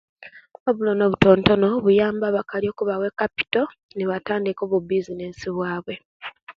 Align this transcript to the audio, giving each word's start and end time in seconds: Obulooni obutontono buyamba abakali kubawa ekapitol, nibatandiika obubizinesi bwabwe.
Obulooni 0.69 1.03
obutontono 1.07 1.67
buyamba 1.85 2.25
abakali 2.27 2.67
kubawa 2.77 3.05
ekapitol, 3.11 3.67
nibatandiika 3.95 4.61
obubizinesi 4.67 5.47
bwabwe. 5.55 5.95